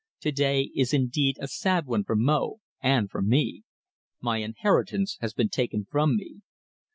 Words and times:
To 0.21 0.31
day 0.31 0.71
is 0.73 0.95
indeed 0.95 1.37
a 1.39 1.47
sad 1.47 1.85
one 1.85 2.03
for 2.03 2.15
Mo, 2.15 2.59
and 2.81 3.07
for 3.07 3.21
me. 3.21 3.61
My 4.19 4.37
inheritance 4.39 5.15
has 5.21 5.35
been 5.35 5.49
taken 5.49 5.85
from 5.87 6.15
me." 6.15 6.41